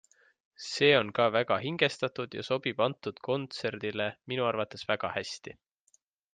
[0.67, 5.59] See on ka väga hingestatud ja sobib antud kontserdile minu arvates väga hästi.